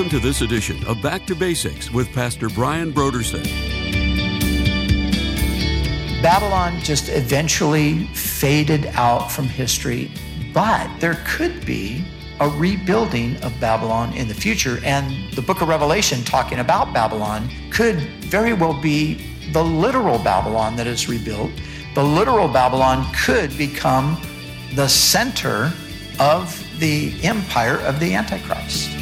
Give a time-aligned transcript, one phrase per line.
[0.00, 3.44] Welcome to this edition of Back to Basics with Pastor Brian Brodersen.
[6.22, 10.10] Babylon just eventually faded out from history,
[10.54, 12.02] but there could be
[12.40, 14.80] a rebuilding of Babylon in the future.
[14.84, 19.22] And the book of Revelation, talking about Babylon, could very well be
[19.52, 21.50] the literal Babylon that is rebuilt.
[21.94, 24.18] The literal Babylon could become
[24.72, 25.70] the center
[26.18, 28.99] of the empire of the Antichrist.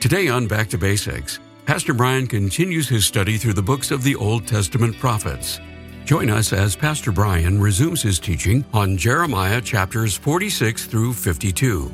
[0.00, 4.16] Today on Back to Basics, Pastor Brian continues his study through the books of the
[4.16, 5.60] Old Testament prophets.
[6.06, 11.92] Join us as Pastor Brian resumes his teaching on Jeremiah chapters 46 through 52.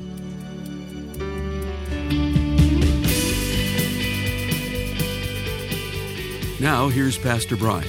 [6.60, 7.88] Now, here's Pastor Brian.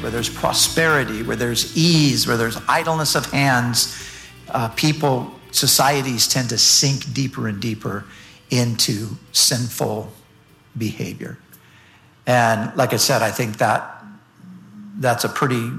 [0.00, 4.00] Where there's prosperity, where there's ease, where there's idleness of hands,
[4.50, 8.04] uh, people societies tend to sink deeper and deeper
[8.50, 10.12] into sinful
[10.76, 11.38] behavior.
[12.26, 14.04] And like I said, I think that
[14.98, 15.70] that's a pretty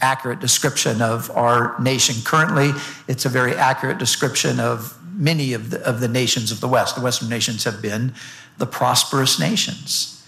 [0.00, 2.70] accurate description of our nation currently.
[3.08, 6.96] It's a very accurate description of many of the, of the nations of the West.
[6.96, 8.14] The Western nations have been
[8.58, 10.23] the prosperous nations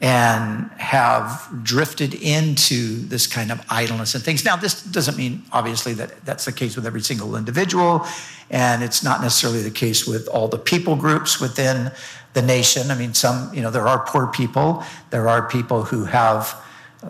[0.00, 4.44] and have drifted into this kind of idleness and things.
[4.44, 8.06] Now, this doesn't mean, obviously, that that's the case with every single individual,
[8.48, 11.90] and it's not necessarily the case with all the people groups within
[12.34, 12.92] the nation.
[12.92, 16.54] I mean, some, you know, there are poor people, there are people who have
[17.02, 17.08] uh,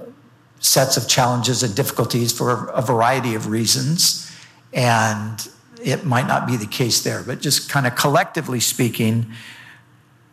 [0.60, 4.34] sets of challenges and difficulties for a variety of reasons,
[4.72, 5.46] and
[5.84, 9.30] it might not be the case there, but just kind of collectively speaking,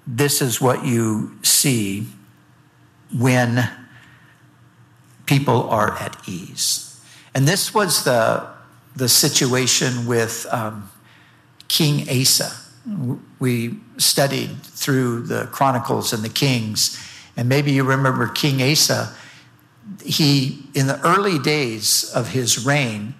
[0.07, 2.07] this is what you see
[3.17, 3.69] when
[5.25, 6.99] people are at ease.
[7.33, 8.47] And this was the,
[8.95, 10.89] the situation with um,
[11.67, 12.51] King Asa.
[13.39, 17.01] We studied through the Chronicles and the Kings,
[17.35, 19.13] and maybe you remember King Asa.
[20.03, 23.15] He, in the early days of his reign,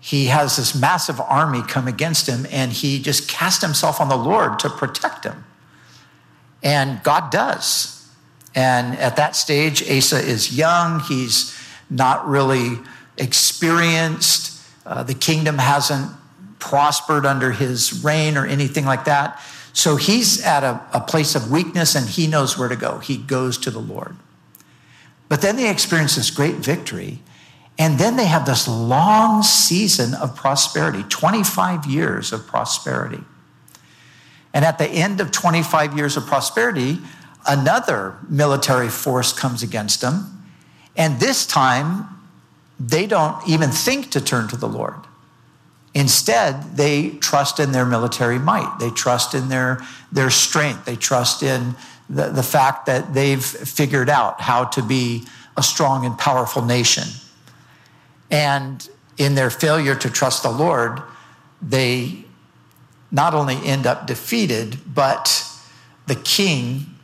[0.00, 4.16] he has this massive army come against him, and he just cast himself on the
[4.16, 5.44] Lord to protect him.
[6.62, 7.97] And God does.
[8.54, 11.00] And at that stage, Asa is young.
[11.00, 11.56] He's
[11.90, 12.78] not really
[13.16, 14.60] experienced.
[14.84, 16.10] Uh, the kingdom hasn't
[16.58, 19.40] prospered under his reign or anything like that.
[19.72, 22.98] So he's at a, a place of weakness and he knows where to go.
[22.98, 24.16] He goes to the Lord.
[25.28, 27.20] But then they experience this great victory.
[27.78, 33.22] And then they have this long season of prosperity 25 years of prosperity.
[34.52, 36.98] And at the end of 25 years of prosperity,
[37.46, 40.44] another military force comes against them.
[40.96, 42.06] And this time,
[42.80, 44.94] they don't even think to turn to the Lord.
[45.94, 48.78] Instead, they trust in their military might.
[48.78, 49.80] They trust in their,
[50.12, 50.84] their strength.
[50.84, 51.74] They trust in
[52.08, 55.24] the, the fact that they've figured out how to be
[55.56, 57.04] a strong and powerful nation.
[58.30, 61.02] And in their failure to trust the Lord,
[61.60, 62.24] they
[63.10, 65.44] not only end up defeated, but
[66.06, 66.97] the king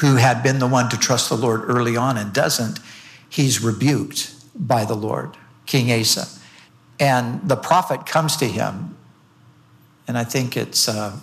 [0.00, 2.80] who had been the one to trust the Lord early on and doesn't,
[3.28, 6.26] he's rebuked by the Lord, King Asa.
[6.98, 8.96] And the prophet comes to him,
[10.08, 11.18] and I think it's uh,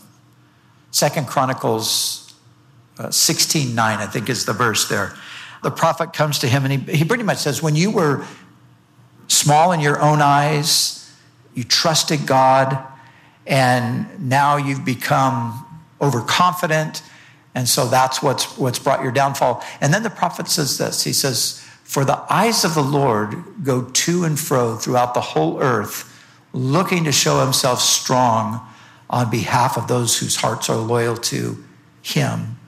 [0.92, 2.36] Second Chronicles
[3.00, 5.16] uh, 16 9, I think is the verse there.
[5.64, 8.26] The prophet comes to him, and he, he pretty much says, When you were
[9.28, 11.12] small in your own eyes,
[11.56, 12.78] you trusted God,
[13.48, 15.66] and now you've become
[16.00, 17.02] overconfident
[17.57, 19.66] and so that's what's, what's brought your downfall.
[19.81, 23.85] And then the prophet says this He says, For the eyes of the Lord go
[23.85, 26.23] to and fro throughout the whole earth,
[26.53, 28.61] looking to show himself strong
[29.09, 31.64] on behalf of those whose hearts are loyal to
[32.03, 32.59] him.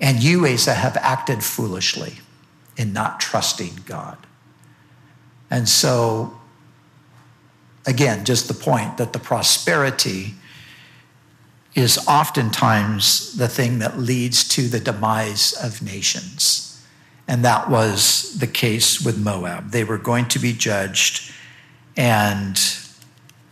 [0.00, 2.14] And you, Asa, have acted foolishly
[2.76, 4.18] in not trusting God.
[5.52, 6.36] And so,
[7.86, 10.34] again, just the point that the prosperity
[11.74, 16.68] is oftentimes the thing that leads to the demise of nations.
[17.26, 19.70] And that was the case with Moab.
[19.70, 21.32] They were going to be judged,
[21.96, 22.60] and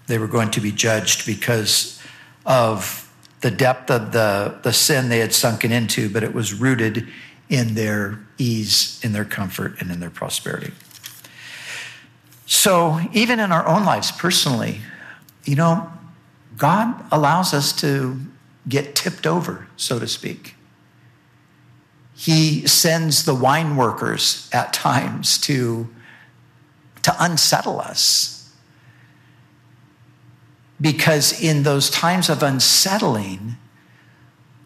[0.06, 2.02] they were going to be judged because
[2.44, 7.08] of the depth of the, the sin they had sunken into, but it was rooted
[7.48, 10.72] in their ease, in their comfort, and in their prosperity.
[12.44, 14.80] So, even in our own lives personally,
[15.44, 15.90] you know,
[16.60, 18.20] God allows us to
[18.68, 20.56] get tipped over, so to speak.
[22.14, 25.88] He sends the wine workers at times to
[27.02, 28.52] to unsettle us.
[30.78, 33.56] Because in those times of unsettling,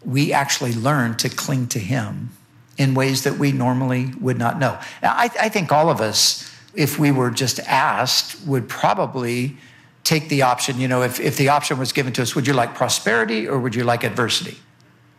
[0.03, 2.31] we actually learn to cling to Him
[2.77, 4.77] in ways that we normally would not know.
[5.01, 9.55] Now, I, I think all of us, if we were just asked, would probably
[10.05, 12.53] take the option, you know, if, if the option was given to us, would you
[12.53, 14.57] like prosperity or would you like adversity?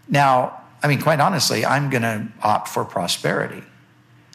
[0.08, 3.62] Now, I mean, quite honestly, I'm going to opt for prosperity.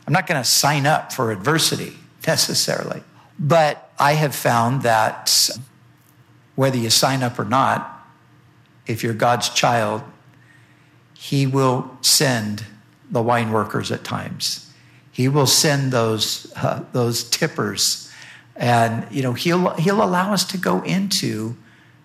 [0.06, 1.96] I'm not going to sign up for adversity
[2.28, 3.02] necessarily.
[3.40, 5.50] But I have found that
[6.56, 8.06] whether you sign up or not,
[8.86, 10.04] if you're God's child,
[11.14, 12.66] He will send
[13.10, 14.70] the wine workers at times.
[15.12, 18.11] He will send those, uh, those tippers.
[18.62, 21.58] And, you know, he'll, he'll allow us to go into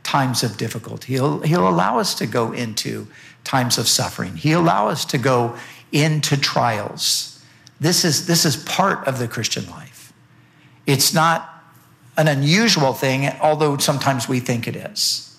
[0.02, 1.12] times of difficulty.
[1.12, 3.06] He'll, he'll allow us to go into
[3.44, 4.36] times of suffering.
[4.36, 5.54] He'll allow us to go
[5.92, 7.44] into trials.
[7.78, 10.14] This is, this is part of the Christian life.
[10.86, 11.62] It's not
[12.16, 15.38] an unusual thing, although sometimes we think it is.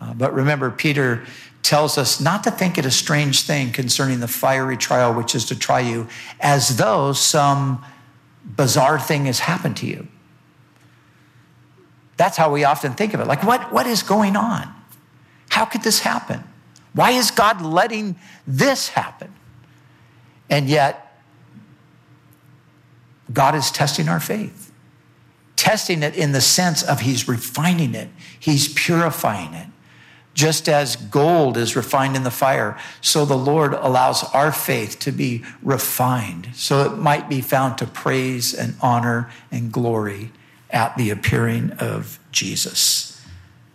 [0.00, 1.24] Uh, but remember, Peter
[1.64, 5.44] tells us not to think it a strange thing concerning the fiery trial which is
[5.46, 6.06] to try you,
[6.38, 7.84] as though some
[8.44, 10.06] bizarre thing has happened to you.
[12.16, 13.26] That's how we often think of it.
[13.26, 14.72] Like, what, what is going on?
[15.48, 16.44] How could this happen?
[16.94, 18.16] Why is God letting
[18.46, 19.32] this happen?
[20.50, 21.18] And yet,
[23.32, 24.72] God is testing our faith,
[25.56, 29.68] testing it in the sense of He's refining it, He's purifying it.
[30.34, 35.12] Just as gold is refined in the fire, so the Lord allows our faith to
[35.12, 40.32] be refined, so it might be found to praise and honor and glory
[40.72, 43.20] at the appearing of Jesus.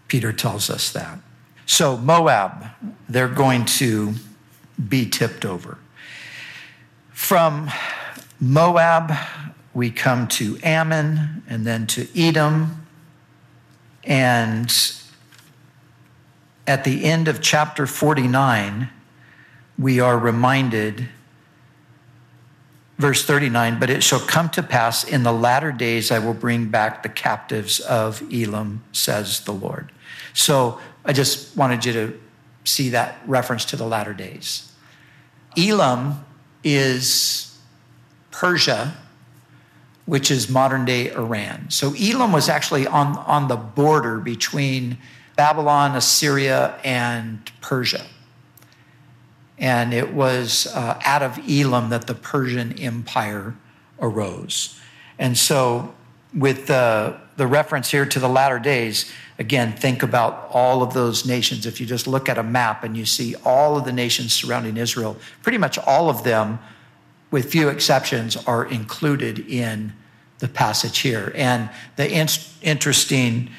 [0.07, 1.19] Peter tells us that.
[1.65, 2.65] So, Moab,
[3.09, 4.13] they're going to
[4.87, 5.77] be tipped over.
[7.11, 7.69] From
[8.39, 9.13] Moab,
[9.73, 12.85] we come to Ammon and then to Edom.
[14.03, 14.73] And
[16.65, 18.89] at the end of chapter 49,
[19.77, 21.09] we are reminded,
[22.97, 26.69] verse 39, but it shall come to pass in the latter days I will bring
[26.69, 29.91] back the captives of Elam, says the Lord.
[30.33, 32.19] So I just wanted you to
[32.63, 34.71] see that reference to the latter days.
[35.57, 36.25] Elam
[36.63, 37.57] is
[38.31, 38.95] Persia,
[40.05, 41.69] which is modern day Iran.
[41.69, 44.97] So Elam was actually on, on the border between
[45.35, 48.05] Babylon, Assyria, and Persia.
[49.57, 53.55] And it was uh, out of Elam that the Persian Empire
[53.99, 54.79] arose.
[55.17, 55.93] And so,
[56.33, 61.25] with the, the reference here to the latter days, again, think about all of those
[61.25, 61.65] nations.
[61.65, 64.77] If you just look at a map and you see all of the nations surrounding
[64.77, 66.59] Israel, pretty much all of them,
[67.31, 69.93] with few exceptions, are included in
[70.39, 71.31] the passage here.
[71.35, 72.27] And the in-
[72.61, 73.49] interesting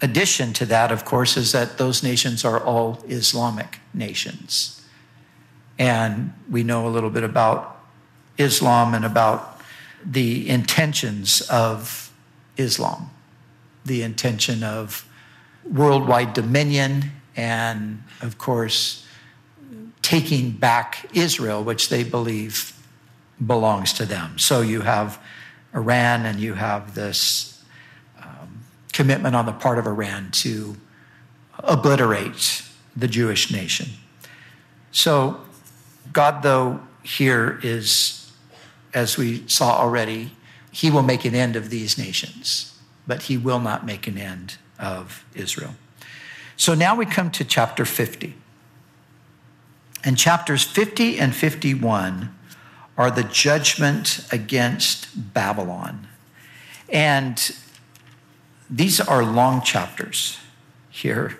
[0.00, 4.82] addition to that, of course, is that those nations are all Islamic nations.
[5.78, 7.80] And we know a little bit about
[8.38, 9.60] Islam and about
[10.04, 12.12] the intentions of
[12.56, 13.10] Islam,
[13.84, 15.08] the intention of
[15.64, 19.06] worldwide dominion, and of course,
[20.02, 22.72] taking back Israel, which they believe
[23.44, 24.38] belongs to them.
[24.38, 25.20] So you have
[25.74, 27.55] Iran and you have this
[28.96, 30.74] commitment on the part of Iran to
[31.58, 32.62] obliterate
[32.96, 33.88] the Jewish nation.
[34.90, 35.38] So,
[36.14, 38.32] God, though, here is,
[38.94, 40.30] as we saw already,
[40.72, 42.74] he will make an end of these nations,
[43.06, 45.74] but he will not make an end of Israel.
[46.56, 48.34] So now we come to chapter 50.
[50.04, 52.34] And chapters 50 and 51
[52.96, 56.08] are the judgment against Babylon.
[56.88, 57.54] And
[58.68, 60.38] these are long chapters
[60.90, 61.36] here.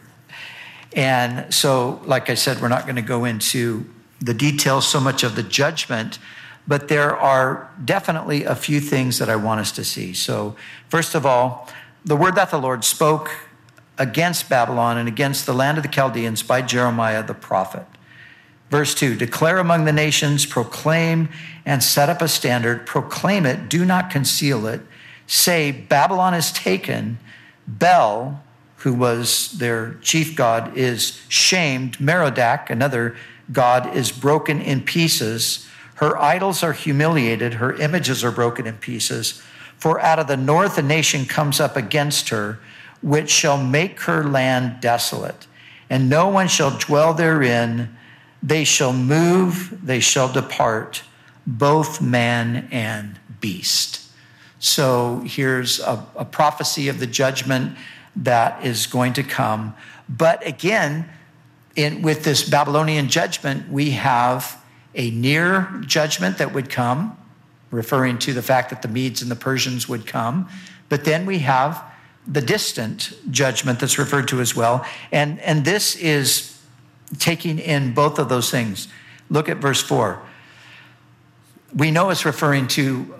[0.95, 3.85] And so, like I said, we're not going to go into
[4.21, 6.19] the details so much of the judgment,
[6.67, 10.15] but there are definitely a few things that I want us to see.
[10.15, 10.57] So,
[10.89, 11.69] first of all,
[12.05, 13.31] the word that the Lord spoke
[13.99, 17.85] against Babylon and against the land of the Chaldeans by Jeremiah the prophet.
[18.71, 21.29] Verse 2 Declare among the nations, proclaim
[21.65, 24.81] and set up a standard, proclaim it, do not conceal it
[25.27, 27.19] say, Babylon is taken,
[27.67, 28.43] Bel,
[28.79, 33.17] who was their chief god, is shamed, Merodach, another
[33.53, 35.67] god, is broken in pieces.
[35.97, 39.43] Her idols are humiliated, her images are broken in pieces.
[39.77, 42.59] For out of the north a nation comes up against her,
[43.03, 45.47] which shall make her land desolate,
[45.91, 47.97] and no one shall dwell therein.
[48.43, 51.03] They shall move, they shall depart,
[51.47, 54.06] both man and beast.
[54.67, 57.79] So here's a, a prophecy of the judgment
[58.17, 59.77] that is going to come.
[60.09, 61.09] But again,
[61.77, 64.61] in, with this Babylonian judgment, we have
[64.97, 67.17] a near judgment that would come,
[67.71, 70.49] referring to the fact that the Medes and the Persians would come.
[70.89, 71.85] But then we have
[72.27, 74.85] the distant judgment that's referred to as well.
[75.13, 76.61] And, and this is
[77.21, 78.89] taking in both of those things.
[79.31, 80.21] Look at verse 4.
[81.73, 83.15] We know it's referring to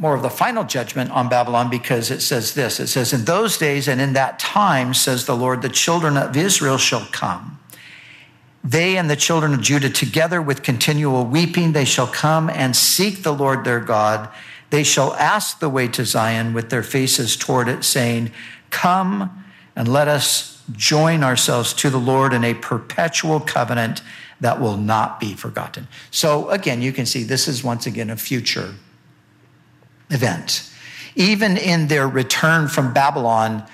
[0.00, 3.58] more of the final judgment on Babylon because it says this it says, In those
[3.58, 7.58] days and in that time, says the Lord, the children of Israel shall come.
[8.64, 13.22] They and the children of Judah together with continual weeping, they shall come and seek
[13.22, 14.30] the Lord their God.
[14.70, 18.32] They shall ask the way to Zion with their faces toward it, saying,
[18.70, 19.44] Come
[19.76, 24.00] and let us join ourselves to the Lord in a perpetual covenant
[24.40, 25.88] that will not be forgotten.
[26.10, 28.74] So again, you can see this is once again a future
[30.10, 30.68] event.
[31.16, 33.64] Even in their return from Babylon,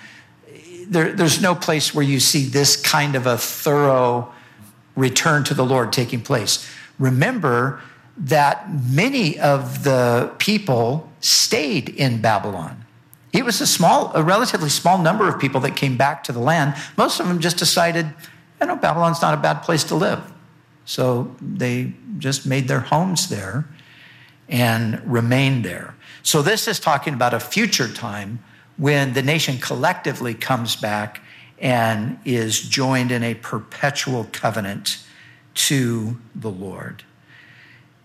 [0.88, 4.32] there, there's no place where you see this kind of a thorough
[4.94, 6.68] return to the Lord taking place.
[6.98, 7.80] Remember
[8.16, 12.84] that many of the people stayed in Babylon.
[13.32, 16.40] It was a small, a relatively small number of people that came back to the
[16.40, 16.74] land.
[16.96, 18.06] Most of them just decided,
[18.60, 20.20] you know, Babylon's not a bad place to live.
[20.86, 23.68] So they just made their homes there
[24.48, 25.95] and remained there.
[26.26, 28.42] So this is talking about a future time
[28.78, 31.22] when the nation collectively comes back
[31.60, 35.04] and is joined in a perpetual covenant
[35.54, 37.04] to the Lord.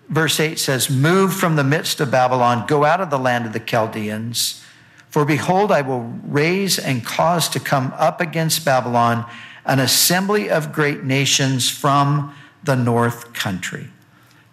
[0.08, 3.54] Verse 8 says, Move from the midst of Babylon, go out of the land of
[3.54, 4.64] the Chaldeans.
[5.10, 9.26] For behold, I will raise and cause to come up against Babylon
[9.66, 13.88] an assembly of great nations from the north country.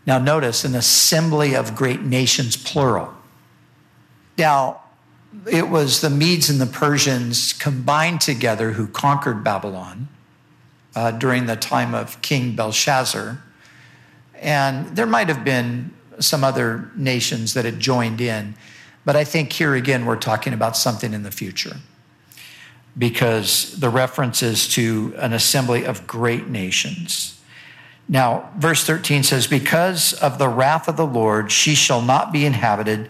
[0.06, 3.17] Now, notice an assembly of great nations, plural.
[4.38, 4.82] Now,
[5.50, 10.08] it was the Medes and the Persians combined together who conquered Babylon
[10.94, 13.42] uh, during the time of King Belshazzar.
[14.34, 18.54] And there might have been some other nations that had joined in.
[19.04, 21.76] But I think here again, we're talking about something in the future
[22.96, 27.40] because the reference is to an assembly of great nations.
[28.08, 32.44] Now, verse 13 says, Because of the wrath of the Lord, she shall not be
[32.46, 33.08] inhabited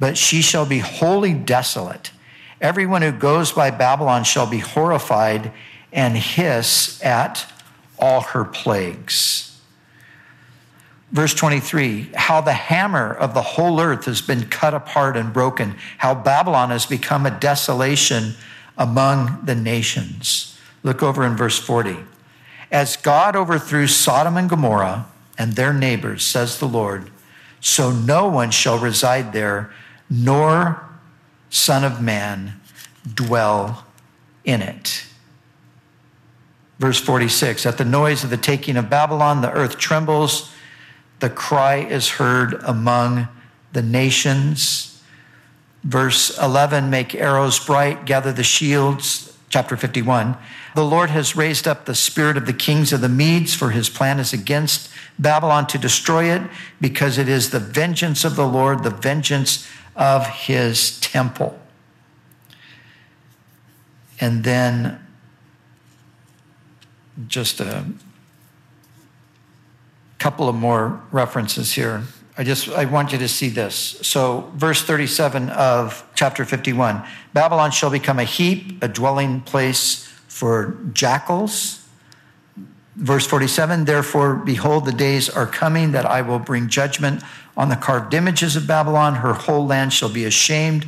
[0.00, 2.10] but she shall be wholly desolate.
[2.60, 5.52] Everyone who goes by Babylon shall be horrified
[5.92, 7.46] and hiss at
[7.98, 9.46] all her plagues.
[11.12, 15.76] Verse 23 How the hammer of the whole earth has been cut apart and broken,
[15.98, 18.34] how Babylon has become a desolation
[18.78, 20.58] among the nations.
[20.82, 21.96] Look over in verse 40.
[22.72, 27.10] As God overthrew Sodom and Gomorrah and their neighbors, says the Lord,
[27.60, 29.70] so no one shall reside there
[30.10, 30.84] nor
[31.48, 32.60] Son of Man
[33.14, 33.86] dwell
[34.44, 35.06] in it.
[36.78, 40.52] Verse 46 At the noise of the taking of Babylon, the earth trembles,
[41.20, 43.28] the cry is heard among
[43.72, 45.02] the nations.
[45.84, 49.36] Verse 11 Make arrows bright, gather the shields.
[49.50, 50.36] Chapter 51.
[50.76, 53.88] The Lord has raised up the spirit of the kings of the Medes, for his
[53.88, 54.88] plan is against
[55.18, 56.42] Babylon to destroy it,
[56.80, 61.58] because it is the vengeance of the Lord, the vengeance of his temple.
[64.20, 65.06] And then
[67.26, 67.84] just a
[70.18, 72.02] couple of more references here.
[72.38, 73.74] I just I want you to see this.
[73.74, 77.02] So verse 37 of chapter 51.
[77.34, 81.86] Babylon shall become a heap, a dwelling place for jackals.
[82.96, 87.22] Verse 47 Therefore, behold, the days are coming that I will bring judgment
[87.60, 89.16] on the carved images of Babylon.
[89.16, 90.86] Her whole land shall be ashamed,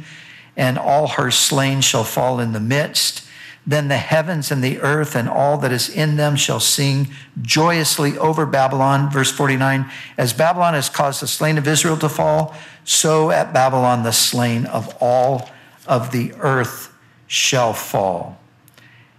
[0.56, 3.28] and all her slain shall fall in the midst.
[3.66, 7.08] Then the heavens and the earth and all that is in them shall sing
[7.42, 9.10] joyously over Babylon.
[9.10, 9.84] Verse 49
[10.16, 14.64] As Babylon has caused the slain of Israel to fall, so at Babylon the slain
[14.64, 15.50] of all
[15.86, 16.90] of the earth
[17.26, 18.40] shall fall.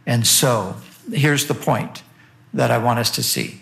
[0.07, 0.77] And so,
[1.11, 2.01] here's the point
[2.51, 3.61] that I want us to see.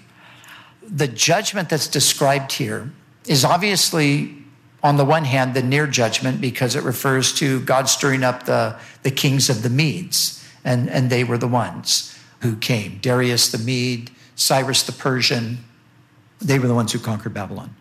[0.82, 2.90] The judgment that's described here
[3.26, 4.36] is obviously,
[4.84, 8.78] on the one hand, the near judgment because it refers to God stirring up the,
[9.04, 13.58] the kings of the Medes, and, and they were the ones who came Darius the
[13.58, 15.60] Mede, Cyrus the Persian.
[16.40, 17.76] They were the ones who conquered Babylon.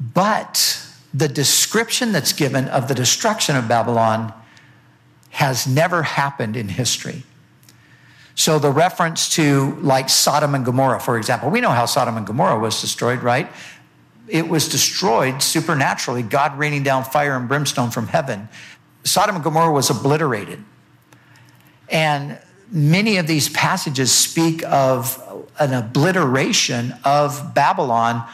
[0.00, 0.82] But
[1.14, 4.32] the description that's given of the destruction of Babylon
[5.30, 7.22] has never happened in history.
[8.34, 12.26] So the reference to like Sodom and Gomorrah, for example, we know how Sodom and
[12.26, 13.50] Gomorrah was destroyed, right?
[14.28, 18.48] It was destroyed supernaturally, God raining down fire and brimstone from heaven.
[19.04, 20.62] Sodom and Gomorrah was obliterated.
[21.88, 22.38] And
[22.70, 25.22] many of these passages speak of
[25.58, 28.26] an obliteration of Babylon,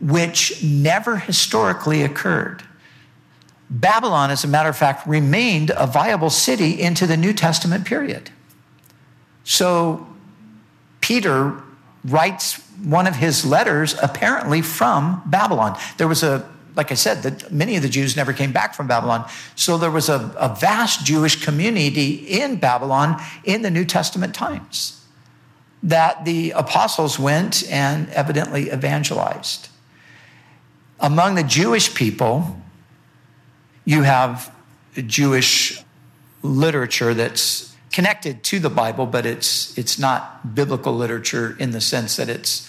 [0.00, 2.62] which never historically occurred.
[3.68, 8.30] Babylon, as a matter of fact, remained a viable city into the New Testament period.
[9.42, 10.06] So
[11.00, 11.62] Peter
[12.04, 15.78] writes one of his letters apparently from Babylon.
[15.96, 18.86] There was a, like I said, that many of the Jews never came back from
[18.86, 19.28] Babylon.
[19.54, 25.00] So there was a, a vast Jewish community in Babylon in the New Testament times
[25.82, 29.68] that the apostles went and evidently evangelized.
[30.98, 32.58] Among the Jewish people,
[33.84, 34.54] you have
[35.06, 35.82] Jewish
[36.42, 42.16] literature that's connected to the Bible, but it's, it's not biblical literature in the sense
[42.16, 42.68] that it's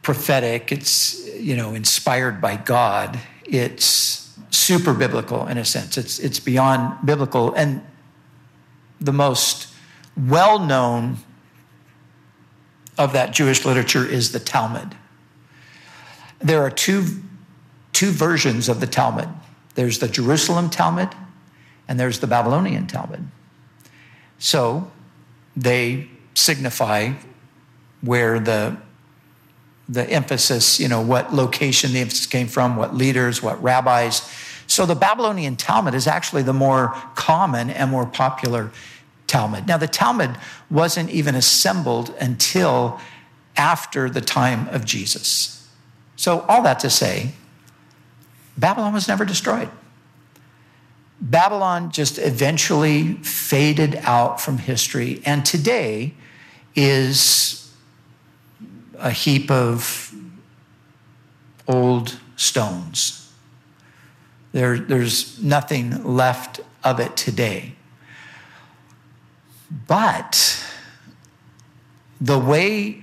[0.00, 3.20] prophetic, it's, you know, inspired by God.
[3.44, 5.98] It's super biblical in a sense.
[5.98, 7.52] It's, it's beyond biblical.
[7.52, 7.82] And
[8.98, 9.68] the most
[10.16, 11.18] well known
[12.96, 14.96] of that Jewish literature is the Talmud.
[16.38, 17.04] There are two,
[17.92, 19.28] two versions of the Talmud
[19.74, 21.10] there's the Jerusalem Talmud,
[21.86, 23.28] and there's the Babylonian Talmud.
[24.38, 24.90] So
[25.56, 27.12] they signify
[28.00, 28.76] where the
[29.88, 34.30] the emphasis, you know, what location the emphasis came from, what leaders, what rabbis.
[34.66, 38.70] So the Babylonian Talmud is actually the more common and more popular
[39.28, 39.66] Talmud.
[39.66, 40.36] Now, the Talmud
[40.70, 42.98] wasn't even assembled until
[43.56, 45.68] after the time of Jesus.
[46.16, 47.32] So, all that to say,
[48.56, 49.68] Babylon was never destroyed.
[51.20, 56.14] Babylon just eventually faded out from history, and today
[56.74, 57.72] is
[58.98, 60.14] a heap of
[61.66, 63.32] old stones.
[64.52, 67.74] There, there's nothing left of it today.
[69.86, 70.64] But
[72.20, 73.02] the way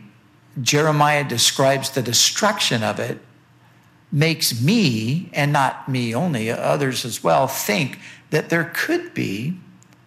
[0.61, 3.19] Jeremiah describes the destruction of it
[4.15, 7.99] makes me, and not me only, others as well, think
[8.29, 9.59] that there could be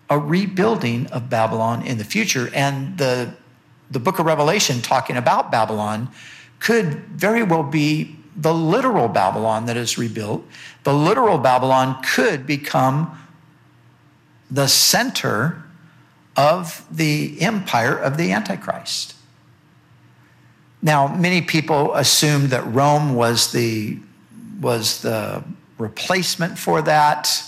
[0.08, 2.50] a rebuilding of Babylon in the future.
[2.54, 3.34] And the,
[3.90, 6.08] the book of Revelation, talking about Babylon,
[6.58, 10.42] could very well be the literal Babylon that is rebuilt.
[10.84, 13.20] The literal Babylon could become
[14.50, 15.64] the center
[16.34, 19.14] of the empire of the Antichrist.
[20.80, 23.98] Now, many people assumed that Rome was the,
[24.60, 25.42] was the
[25.76, 27.42] replacement for that.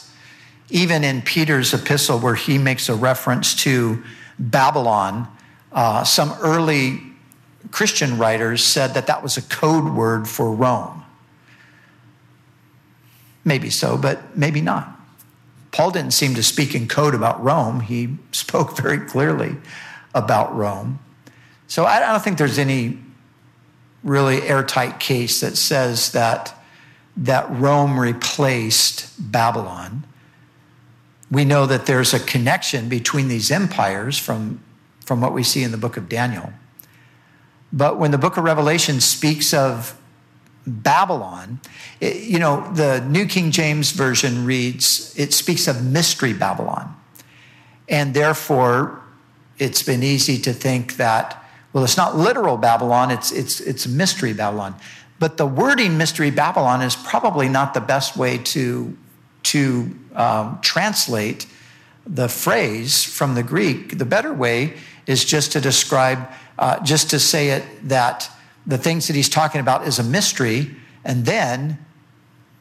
[0.68, 4.02] Even in Peter's epistle, where he makes a reference to
[4.38, 5.28] Babylon,
[5.72, 7.00] uh, some early
[7.70, 11.04] Christian writers said that that was a code word for Rome.
[13.44, 14.96] Maybe so, but maybe not.
[15.72, 17.80] Paul didn't seem to speak in code about Rome.
[17.80, 19.56] He spoke very clearly
[20.14, 20.98] about Rome.
[21.68, 22.98] So I don't think there's any
[24.02, 26.54] really airtight case that says that,
[27.16, 30.06] that Rome replaced Babylon.
[31.30, 34.60] We know that there's a connection between these empires from,
[35.04, 36.52] from what we see in the book of Daniel.
[37.72, 39.96] But when the book of Revelation speaks of
[40.66, 41.60] Babylon,
[42.00, 46.96] it, you know, the New King James Version reads, it speaks of mystery Babylon.
[47.88, 49.00] And therefore,
[49.58, 51.39] it's been easy to think that,
[51.72, 54.74] well, it's not literal Babylon, it's, it's, it's mystery Babylon.
[55.18, 58.96] But the wording mystery Babylon is probably not the best way to,
[59.44, 61.46] to um, translate
[62.06, 63.98] the phrase from the Greek.
[63.98, 64.74] The better way
[65.06, 66.26] is just to describe,
[66.58, 68.30] uh, just to say it that
[68.66, 70.74] the things that he's talking about is a mystery.
[71.04, 71.78] And then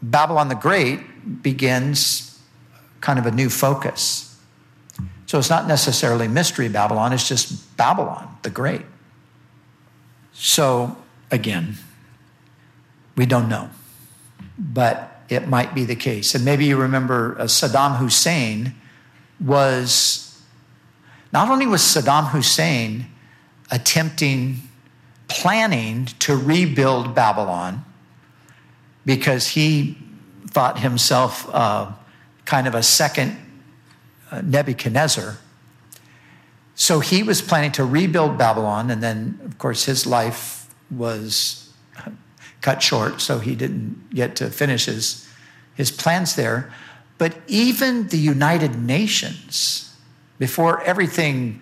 [0.04, 2.40] Babylon the Great begins
[3.02, 4.38] kind of a new focus.
[5.26, 8.82] So it's not necessarily mystery Babylon, it's just Babylon the Great.
[10.42, 10.96] So
[11.32, 11.76] again,
[13.18, 13.70] we don't know,
[14.58, 16.34] but it might be the case.
[16.34, 18.74] And maybe you remember uh, Saddam Hussein
[19.42, 20.42] was,
[21.34, 23.08] not only was Saddam Hussein
[23.70, 24.62] attempting
[25.28, 27.84] planning to rebuild Babylon
[29.06, 29.98] because he
[30.48, 31.92] thought himself uh,
[32.46, 33.38] kind of a second
[34.32, 35.38] uh, Nebuchadnezzar.
[36.80, 41.74] So he was planning to rebuild Babylon, and then, of course, his life was
[42.62, 45.28] cut short, so he didn't get to finish his,
[45.76, 46.72] his plans there.
[47.18, 49.94] But even the United Nations,
[50.38, 51.62] before everything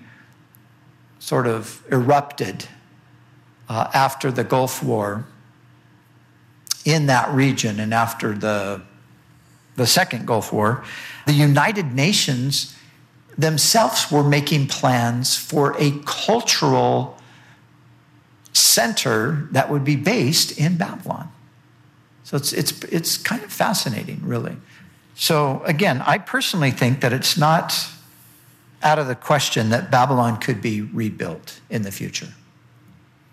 [1.18, 2.68] sort of erupted
[3.70, 5.26] uh, after the Gulf War,
[6.86, 8.84] in that region and after the,
[9.78, 10.84] the Second Gulf War,
[11.26, 12.77] the United Nations
[13.38, 17.18] themselves were making plans for a cultural
[18.54, 21.32] center that would be based in Babylon.
[22.24, 24.58] So it's, it's, it's kind of fascinating, really.
[25.16, 27.74] So, again, I personally think that it's not
[28.84, 32.34] out of the question that Babylon could be rebuilt in the future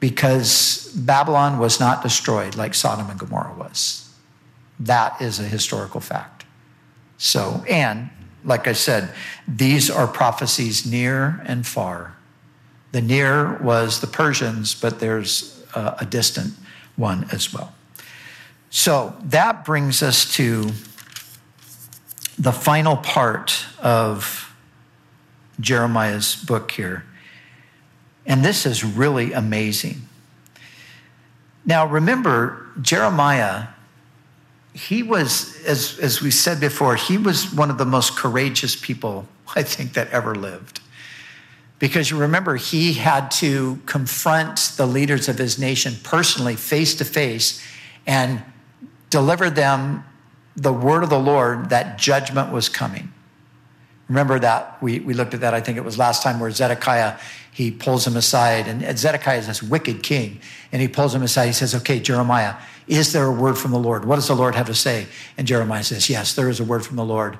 [0.01, 4.15] because Babylon was not destroyed like Sodom and Gomorrah was.
[4.79, 6.45] That is a historical fact.
[7.19, 8.11] So, and
[8.45, 9.13] like I said,
[9.49, 12.15] these are prophecies near and far.
[12.93, 16.55] The near was the Persians, but there's a, a distant
[16.97, 17.75] one as well.
[18.71, 20.71] So that brings us to
[22.39, 24.53] the final part of
[25.61, 27.05] Jeremiah's book here.
[28.27, 30.03] And this is really amazing.
[31.65, 33.69] Now, remember, Jeremiah,
[34.75, 39.27] he was, as, as we said before, he was one of the most courageous people,
[39.55, 40.81] I think, that ever lived.
[41.79, 47.05] Because you remember, he had to confront the leaders of his nation personally, face to
[47.05, 47.65] face,
[48.07, 48.43] and
[49.11, 50.05] deliver them
[50.57, 53.13] the word of the Lord that judgment was coming.
[54.09, 57.17] Remember that we, we looked at that, I think it was last time, where Zedekiah,
[57.55, 58.67] he pulls him aside.
[58.67, 60.41] And Zedekiah is this wicked king.
[60.73, 61.47] And he pulls him aside.
[61.47, 62.57] He says, Okay, Jeremiah,
[62.89, 64.05] is there a word from the Lord?
[64.05, 65.07] What does the Lord have to say?
[65.39, 67.39] And Jeremiah says, Yes, there is a word from the Lord.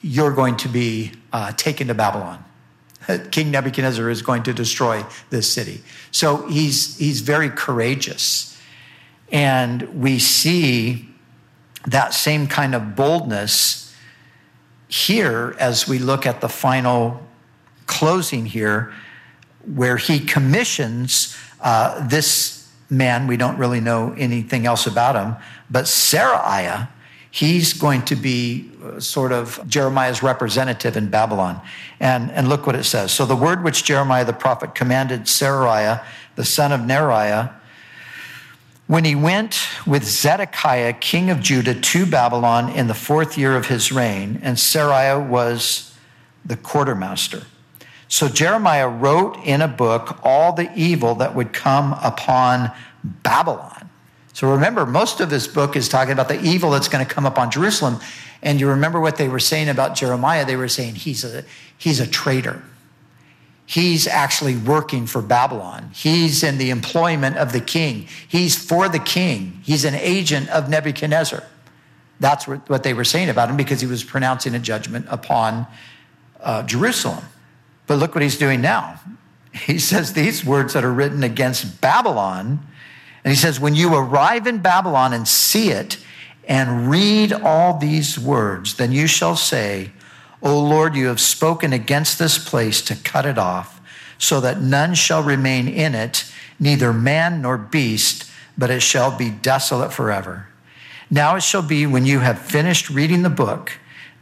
[0.00, 2.42] You're going to be uh, taken to Babylon.
[3.30, 5.82] King Nebuchadnezzar is going to destroy this city.
[6.10, 8.58] So he's, he's very courageous.
[9.30, 11.10] And we see
[11.86, 13.94] that same kind of boldness
[14.88, 17.20] here as we look at the final
[17.86, 18.92] closing here,
[19.74, 23.26] where he commissions uh, this man.
[23.26, 25.36] We don't really know anything else about him,
[25.70, 26.88] but Seraiah,
[27.30, 31.60] he's going to be uh, sort of Jeremiah's representative in Babylon.
[32.00, 33.12] And, and look what it says.
[33.12, 36.04] So the word which Jeremiah the prophet commanded Seraiah,
[36.36, 37.52] the son of Neriah,
[38.86, 43.68] when he went with Zedekiah, king of Judah, to Babylon in the fourth year of
[43.68, 45.96] his reign, and Seraiah was
[46.44, 47.44] the quartermaster.
[48.08, 52.70] So Jeremiah wrote in a book all the evil that would come upon
[53.02, 53.90] Babylon.
[54.32, 57.26] So remember, most of this book is talking about the evil that's going to come
[57.26, 58.00] upon Jerusalem.
[58.42, 60.44] And you remember what they were saying about Jeremiah?
[60.44, 61.44] They were saying he's a,
[61.78, 62.62] he's a traitor
[63.66, 65.90] he's actually working for Babylon.
[65.94, 68.06] He's in the employment of the king.
[68.28, 69.60] He's for the king.
[69.62, 71.42] He's an agent of Nebuchadnezzar.
[72.20, 75.66] That's what they were saying about him because he was pronouncing a judgment upon
[76.40, 77.24] uh, Jerusalem.
[77.86, 79.00] But look what he's doing now.
[79.52, 82.66] He says these words that are written against Babylon.
[83.22, 85.98] And he says, When you arrive in Babylon and see it
[86.46, 89.92] and read all these words, then you shall say,
[90.42, 93.80] O Lord, you have spoken against this place to cut it off,
[94.18, 99.30] so that none shall remain in it, neither man nor beast, but it shall be
[99.30, 100.48] desolate forever.
[101.10, 103.72] Now it shall be when you have finished reading the book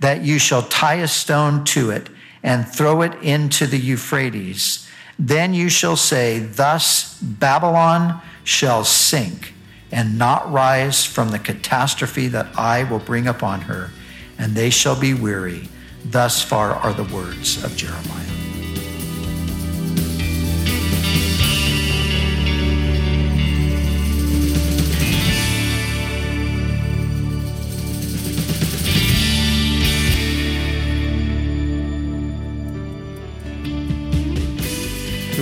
[0.01, 2.09] that you shall tie a stone to it
[2.43, 4.89] and throw it into the Euphrates.
[5.19, 9.55] Then you shall say, Thus Babylon shall sink
[9.91, 13.91] and not rise from the catastrophe that I will bring upon her,
[14.39, 15.69] and they shall be weary
[16.05, 18.32] Thus far are the words of Jeremiah.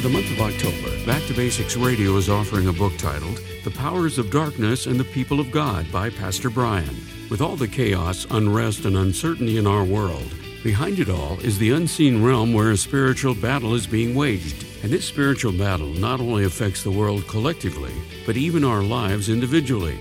[0.01, 3.71] For the month of October, Back to Basics Radio is offering a book titled The
[3.71, 6.97] Powers of Darkness and the People of God by Pastor Brian.
[7.29, 11.73] With all the chaos, unrest, and uncertainty in our world, Behind it all is the
[11.73, 14.65] unseen realm where a spiritual battle is being waged.
[14.83, 17.93] And this spiritual battle not only affects the world collectively,
[18.25, 19.99] but even our lives individually.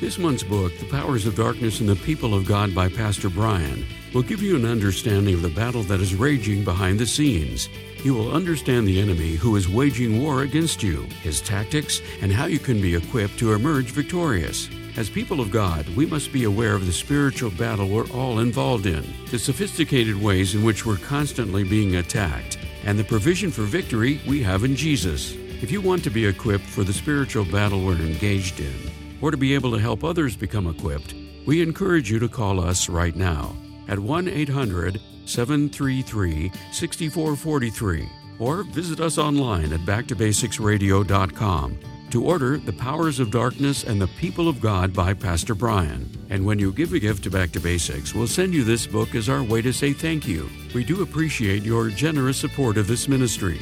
[0.00, 3.84] This month's book, The Powers of Darkness and the People of God by Pastor Brian,
[4.14, 7.68] will give you an understanding of the battle that is raging behind the scenes.
[8.02, 12.46] You will understand the enemy who is waging war against you, his tactics, and how
[12.46, 14.68] you can be equipped to emerge victorious.
[14.96, 18.86] As people of God, we must be aware of the spiritual battle we're all involved
[18.86, 24.20] in, the sophisticated ways in which we're constantly being attacked, and the provision for victory
[24.26, 25.36] we have in Jesus.
[25.62, 28.74] If you want to be equipped for the spiritual battle we're engaged in,
[29.20, 31.14] or to be able to help others become equipped,
[31.46, 33.54] we encourage you to call us right now
[33.86, 38.08] at 1 800 733 6443
[38.38, 41.78] or visit us online at backtobasicsradio.com
[42.10, 46.06] to order The Powers of Darkness and the People of God by Pastor Brian.
[46.28, 49.14] And when you give a gift to Back to Basics, we'll send you this book
[49.14, 50.50] as our way to say thank you.
[50.74, 53.60] We do appreciate your generous support of this ministry.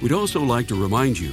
[0.00, 1.32] We'd also like to remind you